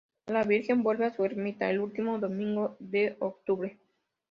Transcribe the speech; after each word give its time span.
La 0.25 0.41
virgen 0.41 0.81
vuelve 0.81 1.05
a 1.05 1.15
su 1.15 1.23
ermita 1.25 1.69
el 1.69 1.79
ultimo 1.79 2.17
domingo 2.17 2.75
de 2.79 3.17
octubre. 3.19 3.77